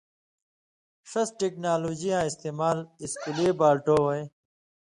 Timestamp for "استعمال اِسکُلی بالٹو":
2.29-3.95